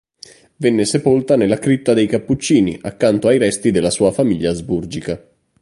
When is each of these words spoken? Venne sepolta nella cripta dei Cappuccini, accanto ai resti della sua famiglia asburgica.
Venne 0.55 0.85
sepolta 0.85 1.35
nella 1.35 1.59
cripta 1.59 1.93
dei 1.93 2.07
Cappuccini, 2.07 2.75
accanto 2.81 3.27
ai 3.27 3.37
resti 3.37 3.69
della 3.69 3.91
sua 3.91 4.11
famiglia 4.11 4.49
asburgica. 4.49 5.23